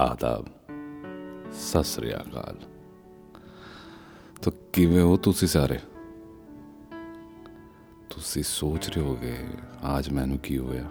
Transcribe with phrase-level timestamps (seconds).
[0.00, 0.44] आदाब
[1.52, 2.66] सत
[4.42, 5.78] तो किमें हो ਤੁਸੀਂ ਸਾਰੇ
[8.10, 9.36] ਤੁਸੀਂ ਸੋਚ ਰਹੇ ਹੋਗੇ
[9.98, 10.88] ਅੱਜ ਮੈਨੂੰ ਕੀ ਹੋਇਆ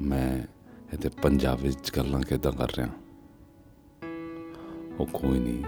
[0.00, 0.42] ਮੈਂ
[0.94, 2.90] ਇੱਥੇ ਪੰਜਾਬ ਵਿੱਚ ਗੱਲਾਂ ਕਿਦਾਂ ਕਰ ਰਿਹਾ
[5.00, 5.62] ਉਹ ਕੋਈ ਨਹੀਂ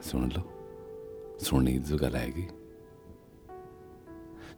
[0.00, 0.42] सुन लो
[1.40, 2.46] सुननी जो गल आएगी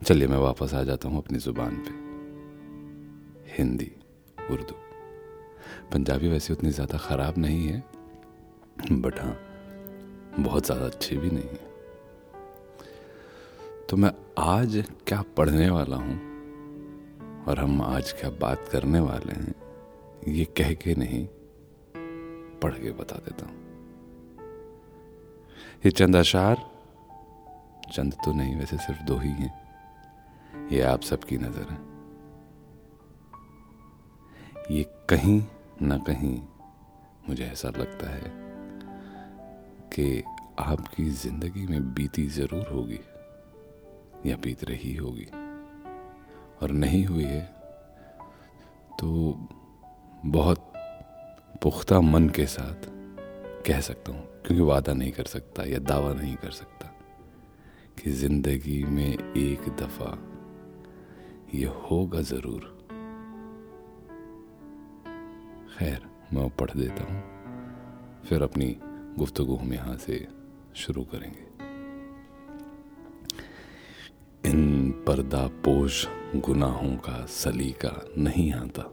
[0.01, 1.93] चलिए मैं वापस आ जाता हूं अपनी जुबान पे
[3.53, 3.91] हिंदी
[4.49, 4.75] उर्दू
[5.92, 7.82] पंजाबी वैसे उतनी ज़्यादा ख़राब नहीं है
[8.92, 9.36] बट हाँ
[10.38, 11.64] बहुत ज़्यादा अच्छी भी नहीं है।
[13.88, 19.54] तो मैं आज क्या पढ़ने वाला हूँ और हम आज क्या बात करने वाले हैं,
[20.28, 21.26] ये कह के नहीं,
[22.62, 23.54] पढ़ के बता देता हूँ।
[25.84, 26.56] ये चंद अशार,
[27.92, 29.52] चंद तो नहीं, वैसे सिर्फ़ दो ही हैं।
[30.72, 31.78] ये आप सबकी नज़र है।
[34.70, 35.40] ये कहीं
[35.82, 36.36] ना कहीं
[37.28, 38.30] मुझे ऐसा लगता है
[39.92, 40.22] कि
[40.58, 43.00] आपकी ज़िंदगी में बीती ज़रूर होगी
[44.26, 45.26] या बीत रही होगी।
[46.62, 47.40] और नहीं हुई है
[49.00, 49.08] तो
[50.26, 50.72] बहुत
[51.62, 52.88] पुख्ता मन के साथ
[53.66, 56.92] कह सकता हूँ, क्योंकि वादा नहीं कर सकता या दावा नहीं कर सकता
[57.98, 60.16] कि ज़िंदगी में एक दफ़ा
[61.54, 62.75] ये होगा ज़रूर।
[65.78, 66.02] खैर,
[66.32, 68.76] मैं पढ़ देता हूँ। फिर अपनी
[69.18, 70.28] गुफ्तगु हम यहाँ से
[70.74, 71.46] शुरू करेंगे।
[74.50, 78.90] इन पर्दा पोश गुनाहों का सलीका नहीं आता।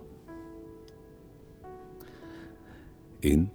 [3.24, 3.46] इन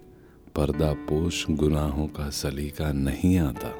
[0.55, 3.73] पर्दा पोश गुनाहों का सलीका नहीं आता।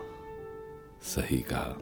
[1.03, 1.77] सही कहा,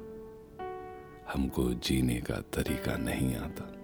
[1.34, 3.77] हमको जीने का तरीका नहीं आता।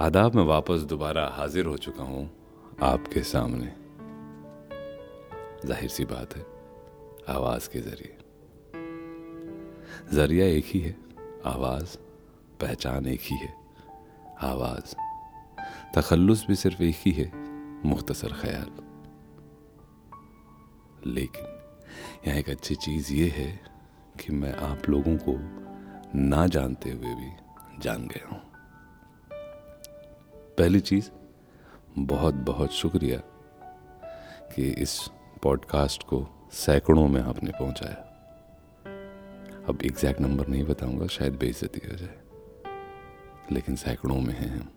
[0.00, 2.30] आदाब में वापस दोबारा हाजिर हो चुका हूँ
[2.82, 3.72] आपके सामने।
[5.68, 6.46] ज़ाहिर सी बात है,
[7.28, 8.18] आवाज़ के ज़रिए।
[10.12, 10.96] ज़रिया एक ही है,
[11.46, 11.96] आवाज़,
[12.60, 13.54] पहचान एक ही है,
[14.42, 14.94] आवाज़।
[15.94, 17.32] तखल्लुस भी सिर्फ़ एक ही है,
[17.86, 18.70] मुख्तसर ख्याल।
[21.06, 21.46] लेकिन
[22.26, 23.60] यहाँ एक अच्छी चीज़ ये है
[24.20, 25.36] कि मैं आप लोगों को
[26.18, 27.32] ना जानते हुए भी
[27.78, 28.49] जान गया हूँ।
[30.58, 31.10] पहली चीज़,
[31.98, 33.18] बहुत बहुत शुक्रिया
[34.54, 35.00] कि इस
[35.42, 38.06] पॉडकास्ट को सैकड़ों में आपने पहुँचाया।
[39.68, 42.18] अब एग्जैक्ट नंबर नहीं बताऊँगा, शायद बेइज्जती हो जाए,
[43.52, 44.68] लेकिन सैकड़ों में हैं हम।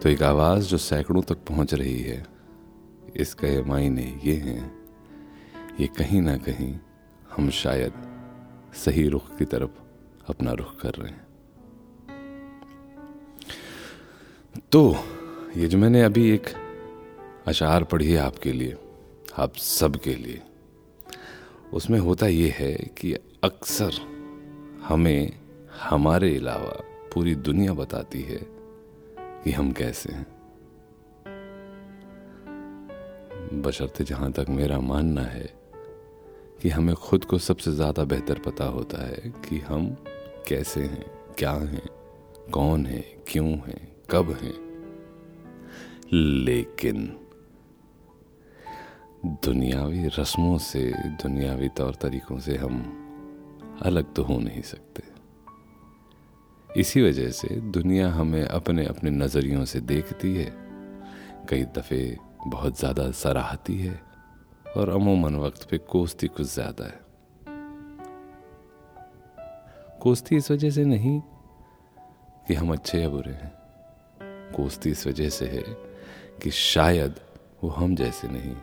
[0.00, 2.26] तो एक आवाज़ जो सैकड़ों तक पहुँच रही है,
[3.16, 4.80] इसका ये मायने ये हैं
[5.80, 6.78] ये कहीं ना कहीं
[7.36, 7.92] हम शायद
[8.74, 9.70] सही रुख की तरफ़
[10.28, 11.26] अपना रुख कर रहे हैं।
[14.68, 14.96] तो
[15.56, 16.46] ये जो मैंने अभी एक
[17.46, 18.76] अशार पढ़ी है आपके लिए,
[19.38, 20.40] आप सब के लिए,
[21.72, 23.12] उसमें होता ये है कि
[23.44, 23.92] अक्सर
[24.82, 25.32] हमें
[25.80, 26.82] हमारे अलावा
[27.14, 28.40] पूरी दुनिया बताती है
[29.44, 30.26] कि हम कैसे हैं।
[33.62, 35.54] बशर्ते जहाँ तक मेरा मानना है
[36.62, 39.96] कि हमें खुद को सबसे ज़्यादा बेहतर पता होता है कि हम
[40.48, 41.04] कैसे हैं,
[41.38, 41.88] क्या हैं,
[42.52, 44.54] कौन है, क्यों हैं कब हैं?
[46.12, 47.16] लेकिन
[49.44, 52.82] दुनियावी रस्मों से, दुनियावी तौर तरीकों से हम
[53.82, 55.02] अलग तो हो नहीं सकते।
[56.80, 60.52] इसी वजह से दुनिया हमें अपने अपने नज़रियों से देखती है।
[61.48, 62.16] कई दफ़े
[62.46, 64.00] बहुत ज़्यादा सराहती है
[64.76, 67.00] और अमूमन वक्त पे कोसती कुछ ज़्यादा है।
[70.00, 71.20] कोसती इस वजह से नहीं
[72.48, 73.59] कि हम अच्छे या बुरे हैं।
[74.56, 75.62] कोसती इस वजह से है
[76.42, 77.20] कि शायद
[77.64, 78.54] वो हम जैसे नहीं।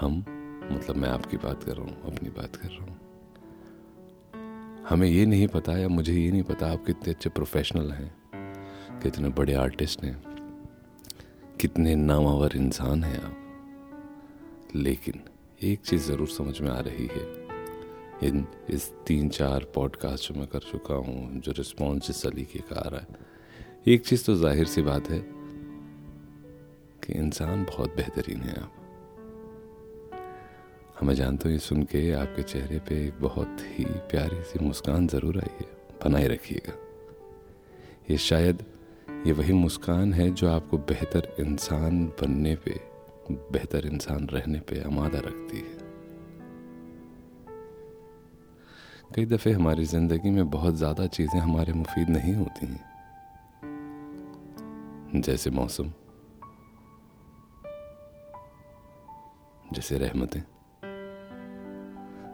[0.00, 0.24] हम
[0.72, 2.98] मतलब मैं आपकी बात कर रहा हूँ, अपनी बात कर रहा हूँ।
[4.88, 8.12] हमें ये नहीं पता या मुझे ये नहीं पता आप कितने अच्छे प्रोफेशनल हैं,
[9.02, 10.22] कितने बड़े आर्टिस्ट हैं,
[11.60, 13.36] कितने नामावर इंसान हैं आप।
[14.76, 15.22] लेकिन
[15.62, 17.40] एक चीज़ ज़रूर समझ में आ रही है।
[18.28, 22.80] इन इस तीन चार पॉडकास्ट जो मैं कर चुका हूँ, जो रिस्पॉन्स जिस सलीके का
[22.80, 23.29] आ रहा है
[23.86, 25.18] एक चीज़ तो ज़ाहिर सी बात है
[27.02, 28.72] कि इंसान बहुत बेहतरीन है आप।
[31.00, 35.06] हमें जानते हो, ये सुन के आपके चेहरे पे एक बहुत ही प्यारी सी मुस्कान
[35.08, 35.66] ज़रूर आई है।
[36.04, 36.74] बनाए रखिएगा।
[38.10, 38.64] ये शायद,
[39.26, 42.80] ये वही मुस्कान है जो आपको बेहतर इंसान बनने पे,
[43.32, 45.78] बेहतर इंसान रहने पे आमादा रखती है।
[49.16, 52.89] कई दफ़े हमारी ज़िंदगी में बहुत ज़्यादा चीज़ें हमारे मुफीद नहीं होती हैं।
[55.16, 55.92] जैसे मौसम,
[59.72, 60.42] जैसे रहमतें,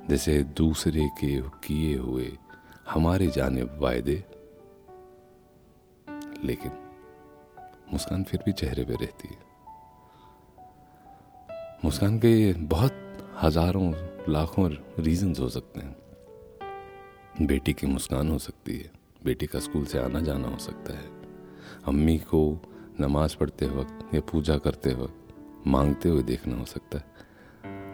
[0.08, 2.38] जैसे दूसरे के किए हुए
[2.90, 4.24] हमारे जाने वायदे।
[6.44, 6.72] लेकिन
[7.92, 9.38] मुस्कान फिर भी चेहरे पे रहती है।
[11.84, 13.92] मुस्कान के बहुत हज़ारों,
[14.28, 15.96] लाखों रीजंस हो सकते हैं।
[17.46, 18.90] बेटी की मुस्कान हो सकती है,
[19.24, 21.15] बेटी का स्कूल से आना जाना हो सकता है।
[21.86, 22.60] अम्मी को
[23.00, 25.34] नमाज़ पढ़ते वक्त या पूजा करते वक्त
[25.66, 27.04] मांगते हुए देखना हो सकता है।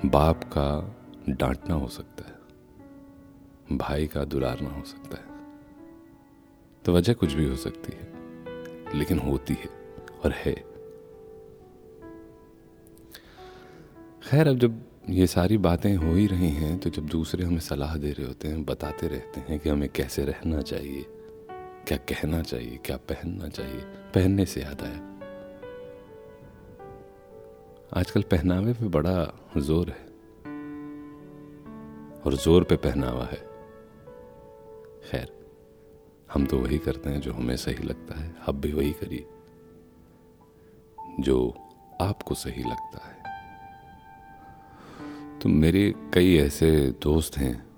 [0.07, 0.97] बाप का
[1.29, 5.33] डांटना हो सकता है। भाई का दुलारना हो सकता है।
[6.85, 8.13] तो वजह कुछ भी हो सकती है,
[8.99, 9.69] लेकिन होती है
[10.25, 10.55] और है।
[14.23, 17.97] खैर, अब जब ये सारी बातें हो ही रही हैं तो जब दूसरे हमें सलाह
[17.97, 21.07] दे रहे होते हैं, बताते रहते हैं कि हमें कैसे रहना चाहिए
[21.89, 23.81] क्या कहना चाहिए, क्या पहनना चाहिए?
[24.15, 25.13] पहनने से याद आया।
[28.01, 30.13] आजकल पहनावे पे बड़ा ज़ोर है।
[32.21, 33.49] और ज़ोर पे पहनावा है।
[35.11, 35.47] खैर,
[36.33, 39.27] हम तो वही करते हैं जो हमें सही लगता है। आप भी वही करिए।
[41.21, 41.55] जो
[42.01, 43.23] आपको सही लगता है।
[45.41, 47.77] तो मेरे कई ऐसे दोस्त हैं,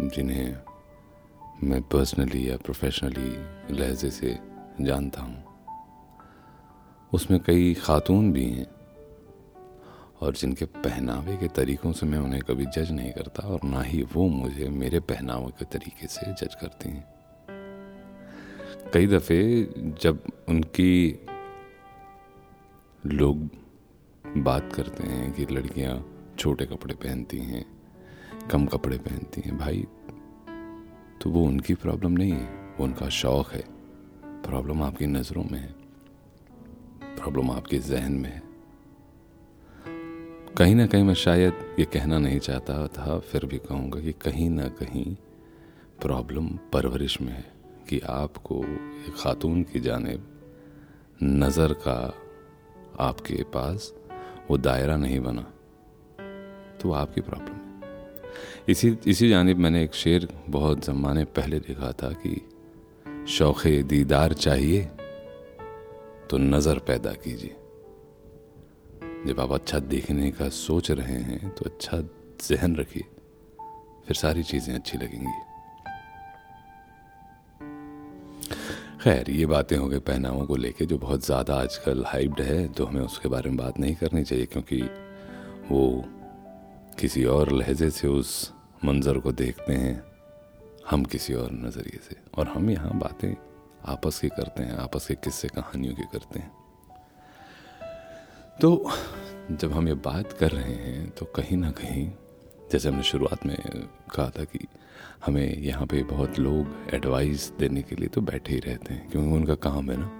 [0.00, 0.67] जिन्हें
[1.64, 4.38] मैं पर्सनली या प्रोफेशनली लहजे से
[4.80, 5.44] जानता हूँ।
[7.12, 8.66] उसमें कई खातून भी हैं
[10.20, 14.02] और जिनके पहनावे के तरीकों से मैं उन्हें कभी जज नहीं करता और ना ही
[14.02, 17.04] वो मुझे मेरे पहनावे के तरीके से जज करती हैं।
[18.94, 19.42] कई दफ़े
[20.00, 21.26] जब उनकी
[23.06, 23.48] लोग
[24.36, 26.04] बात करते हैं कि लड़कियाँ
[26.38, 27.64] छोटे कपड़े पहनती हैं,
[28.50, 29.86] कम कपड़े पहनती हैं, भाई
[31.20, 32.46] तो वो उनकी प्रॉब्लम नहीं है,
[32.78, 33.64] वो उनका शौक है।
[34.42, 35.72] प्रॉब्लम आपकी नज़रों में है।
[37.16, 38.42] प्रॉब्लम आपके जहन में है।
[40.56, 44.50] कहीं ना कहीं मैं शायद ये कहना नहीं चाहता था, फिर भी कहूँगा कि कहीं
[44.50, 45.14] ना कहीं
[46.02, 47.44] प्रॉब्लम परवरिश में है
[47.88, 50.26] कि आपको एक खातून की जानब
[51.22, 52.14] नज़र का
[53.00, 53.92] आपके पास
[54.50, 55.42] वो दायरा नहीं बना
[56.80, 57.57] तो आपकी प्रॉब्लम
[58.68, 64.82] इसी इसी जानब मैंने एक शेर बहुत ज़माने पहले देखा था कि शौक़ दीदार चाहिए
[66.30, 67.54] तो नज़र पैदा कीजिए।
[69.26, 72.00] जब आप अच्छा देखने का सोच रहे हैं तो अच्छा
[72.40, 73.04] जहन रखिए,
[74.06, 75.32] फिर सारी चीज़ें अच्छी लगेंगी।
[79.02, 82.84] खैर, ये बातें हो गई पहनावों को लेके जो बहुत ज़्यादा आजकल हाइप्ड है तो
[82.84, 84.82] हमें उसके बारे में बात नहीं करनी चाहिए क्योंकि
[85.70, 86.04] वो
[87.00, 88.30] किसी और लहजे से उस
[88.84, 90.02] मंज़र को देखते हैं
[90.90, 93.34] हम किसी और नज़रिए से। और हम यहाँ बातें
[93.86, 96.50] आपस की करते हैं आपस के किस्से कहानियों की करते हैं।
[98.60, 98.90] तो
[99.52, 102.10] जब हम ये बात कर रहे हैं तो कहीं ना कहीं
[102.72, 103.56] जैसे हमने शुरुआत में
[104.14, 104.66] कहा था कि
[105.26, 109.30] हमें यहाँ पे बहुत लोग एडवाइस देने के लिए तो बैठे ही रहते हैं क्योंकि
[109.30, 110.10] उनका काम है ना।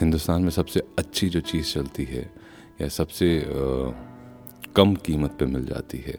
[0.00, 2.22] हिंदुस्तान में सबसे अच्छी जो चीज़ चलती है
[2.80, 3.92] या सबसे आ,
[4.76, 6.18] कम कीमत पे मिल जाती है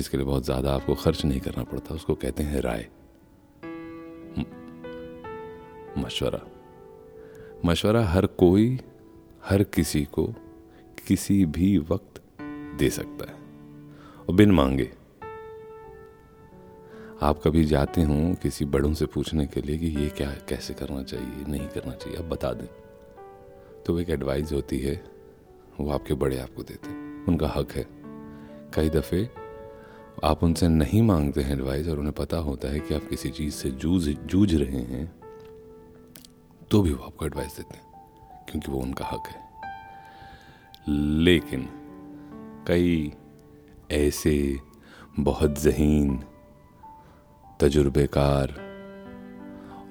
[0.00, 2.88] जिसके लिए बहुत ज़्यादा आपको खर्च नहीं करना पड़ता। उसको कहते हैं राय।
[5.98, 6.40] मशवरा।
[7.64, 8.80] मशवरा हर कोई,
[9.44, 10.26] हर किसी को
[11.06, 12.22] किसी भी वक्त
[12.78, 13.38] दे सकता है।
[14.28, 14.90] और बिन मांगे।
[17.22, 21.02] आप कभी जाते हो किसी बड़ों से पूछने के लिए कि ये क्या, कैसे करना
[21.02, 22.66] चाहिए, नहीं करना चाहिए आप बता दें।
[23.86, 25.04] तो एक एडवाइस होती है,
[25.80, 26.88] वो आपके बड़े आपको देते
[27.24, 27.86] उनका हक है।
[28.74, 29.49] कई दफ़े
[30.24, 33.54] आप उनसे नहीं मांगते हैं एडवाइस और उन्हें पता होता है कि आप किसी चीज़
[33.54, 35.12] से जूझ जूझ रहे हैं
[36.70, 37.84] तो भी वो आपको एडवाइस देते हैं,
[38.50, 39.48] क्योंकि वो उनका हक है।
[41.18, 41.68] लेकिन
[42.68, 43.12] कई
[43.90, 44.58] ऐसे
[45.18, 46.24] बहुत जहीन,
[47.60, 48.54] तजुर्बेकार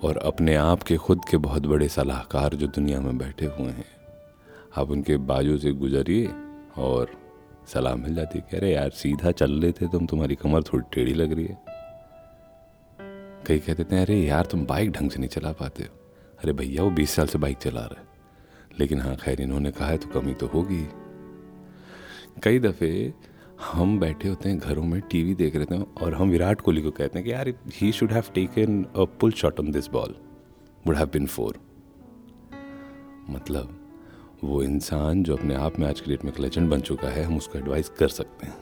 [0.03, 3.89] और अपने आप के खुद के बहुत बड़े सलाहकार जो दुनिया में बैठे हुए हैं,
[4.77, 6.31] आप उनके बाजू से गुजरिए
[6.77, 7.11] और
[7.73, 11.31] सलाह मिल जाती है रहे, यार, सीधा चल थे तुम, तुम्हारी कमर थोड़ी टेढ़ी लग
[11.31, 11.57] रही है।
[13.45, 15.99] कई कहते थे अरे, यार, तुम बाइक ढंग से नहीं चला पाते हो।
[16.39, 18.07] अरे, भैया, वो बीस साल से बाइक चला रहा है।
[18.79, 20.87] लेकिन हाँ खैर, इन्होंने कहा है तो कमी तो होगी।
[22.43, 23.13] कई दफ़े
[23.71, 26.91] हम बैठे होते हैं घरों में, टीवी देख रहे थे और हम विराट कोहली को
[26.91, 30.15] कहते हैं कि, यार ही should have taken a pull shot on this ball
[30.87, 31.57] would have been four
[33.29, 33.78] मतलब
[34.43, 37.23] वो इंसान जो अपने आप में आज की डेट में एक लेजेंड बन चुका है,
[37.23, 38.57] हम उसको एडवाइस कर सकते हैं।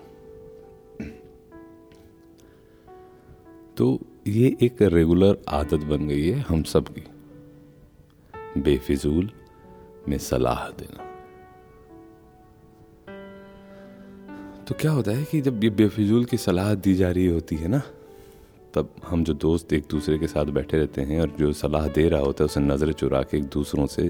[3.77, 7.03] तो ये एक रेगुलर आदत बन गई है हम सब की
[8.61, 9.29] बेफिजूल
[10.09, 11.03] में सलाह देना।
[14.63, 17.67] तो क्या होता है कि जब ये बेफिजूल की सलाह दी जा रही होती है
[17.67, 17.81] ना,
[18.73, 22.07] तब हम जो दोस्त एक दूसरे के साथ बैठे रहते हैं और जो सलाह दे
[22.09, 24.09] रहा होता है उसे नज़रें चुरा के एक दूसरों से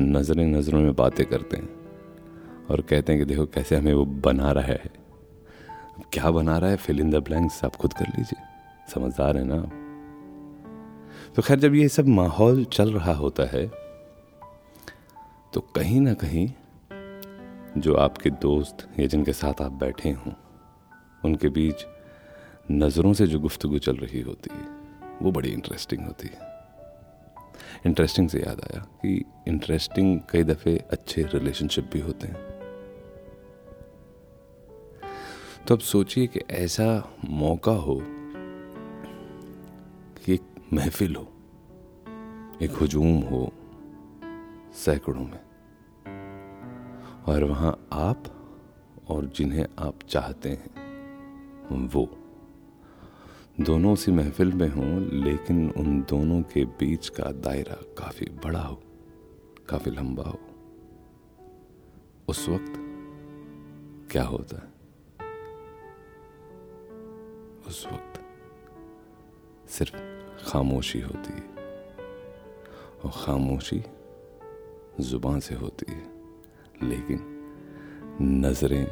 [0.00, 4.50] नज़रें नज़रों में बातें करते हैं और कहते हैं कि देखो कैसे हमें वो बना
[4.52, 4.90] रहा है।
[6.12, 6.76] क्या बना रहा है?
[6.76, 8.40] फिल इन द ब्लैंक्स आप खुद कर लीजिए।
[8.94, 9.60] समझदार है ना
[11.36, 13.66] तो खैर, जब ये सब माहौल चल रहा होता है
[15.52, 16.48] तो कहीं ना कहीं
[17.76, 20.32] जो आपके दोस्त या जिनके साथ आप बैठे हों,
[21.24, 21.86] उनके बीच
[22.70, 24.66] नज़रों से जो गुफ्तगु चल रही होती है,
[25.22, 26.57] वो बड़ी इंटरेस्टिंग होती है।
[27.86, 32.46] इंटरेस्टिंग से याद आया कि इंटरेस्टिंग कई दफ़े अच्छे रिलेशनशिप भी होते हैं।
[35.66, 38.00] तो अब सोचिए कि ऐसा मौका हो
[40.16, 41.26] कि एक महफिल हो,
[42.62, 43.52] एक हजूम हो
[44.74, 45.40] सैकड़ों में,
[47.28, 48.24] और वहाँ आप
[49.08, 52.04] और जिन्हें आप चाहते हैं, वो
[53.60, 58.82] दोनों उसी महफिल में हों, लेकिन उन दोनों के बीच का दायरा काफ़ी बड़ा हो,
[59.68, 60.38] काफ़ी लंबा हो।
[62.28, 62.72] उस वक्त
[64.12, 64.56] क्या होता?
[64.56, 64.72] है
[67.68, 68.20] उस वक्त
[69.70, 69.96] सिर्फ़
[70.50, 71.42] खामोशी होती है,
[73.04, 73.84] और खामोशी
[75.00, 76.10] ज़ुबान से होती है,
[76.82, 77.20] लेकिन
[78.22, 78.86] नज़रें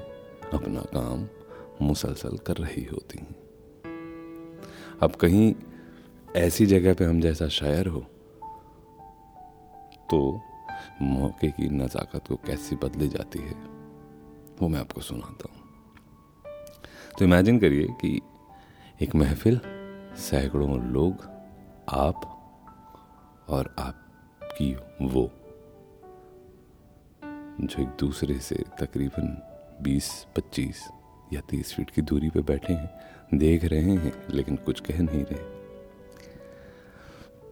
[0.55, 1.29] अपना काम
[1.87, 3.46] मुसलसल कर रही होती हैं।
[5.03, 5.55] अब कहीं
[6.37, 8.01] ऐसी जगह पे हम जैसा शायर हो
[10.11, 10.41] तो
[11.03, 13.55] मौके की नज़ाकत को कैसी बदली जाती है
[14.61, 15.63] वो मैं आपको सुनाता हूँ।
[17.19, 18.21] तो इमेजिन करिए कि
[19.03, 19.61] एक महफिल
[20.17, 21.15] सैकड़ों लोग
[21.89, 22.33] आप
[23.49, 25.31] और आपकी वो
[27.61, 29.43] जो एक दूसरे से तकरीबन
[29.83, 30.77] 20, 25
[31.33, 32.91] या 30 फीट की दूरी पे बैठे हैं
[33.35, 35.57] देख रहे हैं, लेकिन कुछ कह नहीं रहे।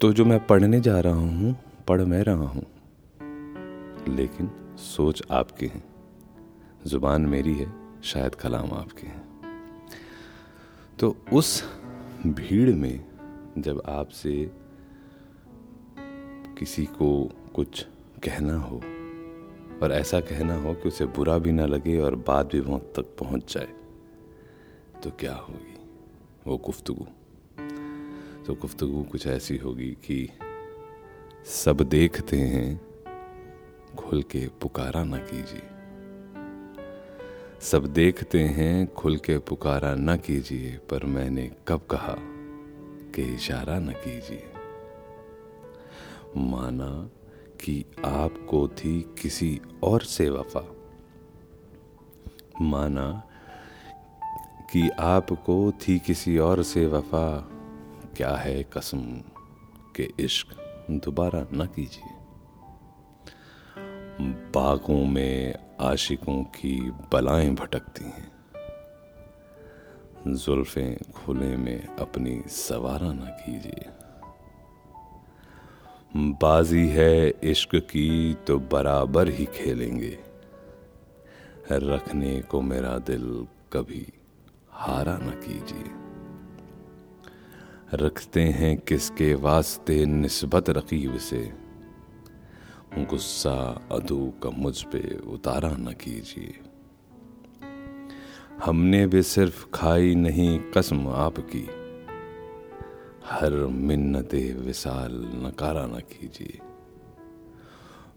[0.01, 1.57] तो जो मैं पढ़ने जा रहा हूँ,
[1.89, 2.67] पढ़ मैं रहा हूँ।
[4.17, 5.85] लेकिन सोच आपके हैं।
[6.87, 9.25] ज़ुबान मेरी है, शायद कलाम आपके हैं।
[10.99, 11.65] तो उस
[12.27, 13.05] भीड़ में
[13.59, 14.51] जब आपसे
[16.59, 17.87] किसी को कुछ
[18.25, 18.77] कहना हो,
[19.83, 23.17] और ऐसा कहना हो कि उसे बुरा भी ना लगे और बात भी वहाँ तक
[23.19, 23.69] पहुँच जाए
[25.05, 25.75] तो क्या होगी?
[26.47, 27.07] वो गुफ्तगु।
[28.45, 30.29] तो गुफ्तगु कुछ ऐसी होगी कि
[31.45, 32.81] सब देखते हैं,
[33.95, 35.63] खुल के पुकारा ना कीजिए।
[37.61, 42.17] सब देखते हैं, खुल के पुकारा न कीजिए, पर मैंने कब कहा
[43.15, 44.53] कि इशारा न कीजिए।
[46.37, 47.11] माना
[47.65, 50.77] कि आपको थी किसी और से वफा।
[52.61, 53.29] माना
[54.75, 57.49] कि आपको थी किसी और से वफा।
[58.17, 59.23] क्या है कसम
[59.97, 60.49] के इश्क?
[60.91, 62.11] दोबारा न कीजिए।
[64.25, 68.33] बागों में आशिकों की बलाएँ भटकती हैं।
[70.35, 73.87] जुल्फें खुले में अपनी सवारा न कीजिए।
[76.17, 80.19] बाजी है इश्क की तो बराबर ही खेलेंगे।
[81.73, 84.14] रखने को मेरा दिल कभी
[84.75, 85.85] हारा न कीजिए।
[87.95, 91.53] रखते हैं किसके वास्ते निस्बत रकीब से।
[92.99, 96.61] गुस्सा अधू का मुझ पे उतारा न कीजिए।
[98.65, 101.69] हमने भी सिर्फ़ खाई नहीं कसम आपकी।
[103.27, 106.59] हर मिन्नत विसाल नकारा न कीजिए।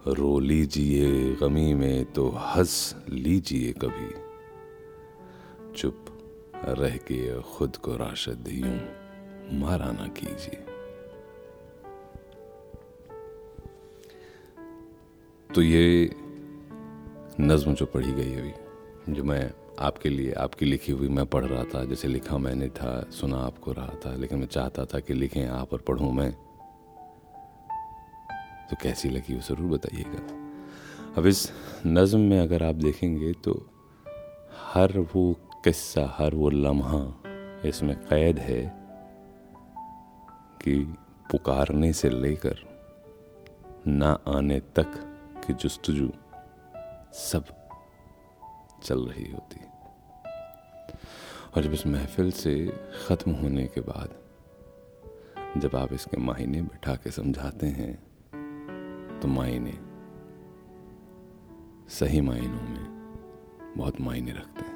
[0.08, 4.28] रो लीजिए गमी में तो हंस लीजिए कभी।
[5.78, 6.17] चुप
[6.66, 10.64] रह के खुद को राशद यूँ मारा न कीजिए।
[15.56, 16.16] तो ये
[17.42, 21.64] नज्म जो पढ़ी गई अभी, जो मैं आपके लिए, आपकी लिखी हुई मैं पढ़ रहा
[21.64, 25.48] था, जैसे लिखा मैंने था, सुना आपको रहा था, लेकिन मैं चाहता था कि लिखें
[25.48, 26.32] आप और पढ़ूं मैं।
[28.70, 30.22] तो कैसी लगी वो ज़रूर बताइएगा।
[31.18, 31.52] अब इस
[31.88, 33.70] नज़म में अगर आप देखेंगे तो
[34.74, 37.00] हर वो किस्सा हर वो लम्हा
[37.66, 38.62] इसमें कैद है
[40.62, 40.76] कि
[41.32, 42.60] पुकारने से लेकर
[43.88, 44.94] ना आने तक
[45.46, 46.10] की जस्तजू
[47.14, 47.44] सब
[48.84, 49.60] चल रही होती।
[51.56, 52.56] और जब इस महफिल से
[53.08, 54.10] ख़त्म होने के बाद
[55.58, 57.94] जब आप इसके मायने बैठा के समझाते हैं
[59.20, 59.76] तो मायने,
[61.90, 64.67] सही मायनों में बहुत मायने रखते हैं।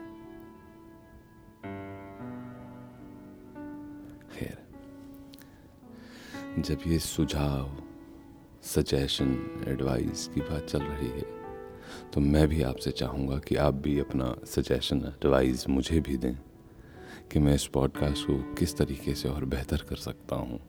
[6.61, 7.69] जब ये सुझाव
[8.63, 9.29] सजेशन
[9.67, 11.25] एडवाइस की बात चल रही है
[12.13, 16.35] तो मैं भी आपसे चाहूँगा कि आप भी अपना सजेशन एडवाइस मुझे भी दें
[17.31, 20.59] कि मैं इस पॉडकास्ट को किस तरीके से और बेहतर कर सकता हूँ।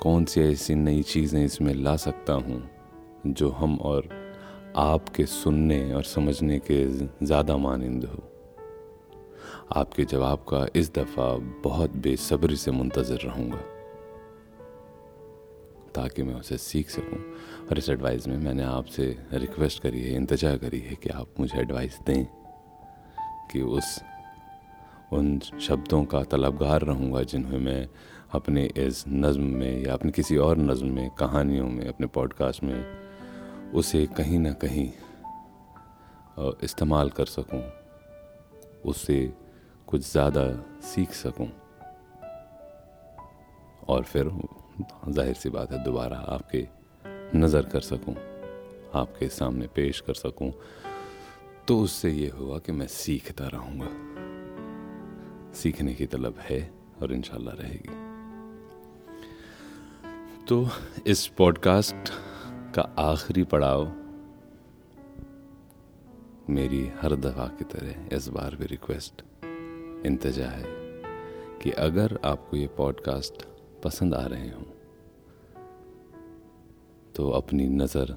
[0.00, 2.70] कौन सी ऐसी नई चीज़ें इसमें ला सकता हूँ
[3.26, 4.08] जो हम और
[4.76, 6.84] आपके सुनने और समझने के
[7.26, 8.22] ज़्यादा मानंद हो।
[9.76, 11.34] आपके जवाब का इस दफ़ा
[11.64, 13.60] बहुत बेसब्री से मुंतज़र रहूँगा।
[15.94, 17.18] ताकि मैं उसे सीख सकूँ।
[17.70, 19.04] और इस एडवाइस में मैंने आपसे
[19.34, 22.24] रिक्वेस्ट करी है, इंतज़ार करी है कि आप मुझे एडवाइस दें
[23.50, 23.98] कि उस,
[25.12, 27.86] उन शब्दों का तलबगार रहूँगा जिन्हें मैं
[28.34, 33.72] अपने इस नज़म में या अपने किसी और नज़म में, कहानियों में, अपने पॉडकास्ट में
[33.74, 34.90] उसे कहीं ना कहीं
[36.64, 37.62] इस्तेमाल कर सकूँ,
[38.84, 39.32] उससे
[39.88, 40.44] कुछ ज़्यादा
[40.84, 41.48] सीख सकूँ।
[43.88, 44.26] और फिर
[45.08, 46.66] ज़ाहिर सी बात है, दोबारा आपके
[47.36, 48.14] नज़र कर सकूँ,
[48.94, 50.52] आपके सामने पेश कर सकूँ
[51.68, 53.88] तो उससे ये हुआ कि मैं सीखता रहूँगा।
[55.54, 56.60] सीखने की तलब है
[57.02, 57.98] और इनशाला रहेगी।
[60.48, 60.66] तो
[61.06, 62.12] इस पॉडकास्ट
[62.74, 63.84] का आखिरी पड़ाव
[66.50, 69.22] मेरी हर दफ़ा की तरह इस बार भी रिक्वेस्ट,
[70.06, 70.64] इंतजा है
[71.62, 73.46] कि अगर आपको ये पॉडकास्ट
[73.84, 74.64] पसंद आ रहे हों।
[77.14, 78.16] तो अपनी नज़र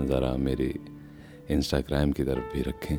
[0.00, 0.74] ज़रा मेरे
[1.50, 2.98] इंस्टाग्राम की तरफ़ भी रखें।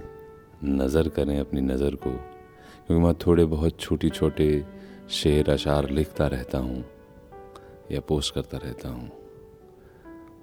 [0.65, 4.65] नज़र करें अपनी नज़र को, क्योंकि मैं थोड़े बहुत छोटी छोटे
[5.09, 6.83] शेर, अशार लिखता रहता हूँ
[7.91, 9.11] या पोस्ट करता रहता हूँ।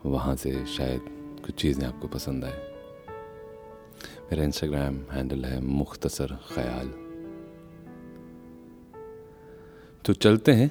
[0.04, 1.00] वहाँ से शायद
[1.46, 2.60] कुछ चीज़ें आपको पसंद आए।
[4.22, 6.88] मेरा इंस्टाग्राम हैंडल है मुख्तसर ख्याल।
[10.04, 10.70] तो चलते हैं।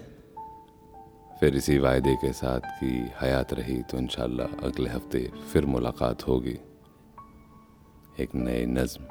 [1.42, 2.88] फिर इसी वायदे के साथ कि
[3.22, 5.20] हयात रही तो इनशाला अगले हफ़्ते
[5.52, 6.58] फिर मुलाकात होगी।
[8.20, 9.04] एक नए नज्म,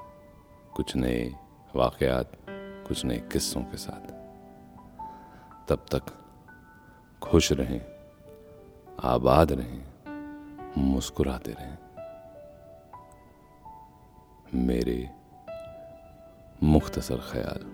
[0.77, 1.25] कुछ नए
[1.77, 2.33] वाक़ात
[2.89, 4.07] कुछ नए किस्सों के साथ।
[5.69, 6.13] तब तक
[7.23, 7.81] खुश रहें,
[9.05, 9.83] आबाद रहें,
[10.79, 11.79] मुस्कुराते रहें।
[14.67, 14.99] मेरे
[16.63, 17.70] मुख्तसर ख्याल।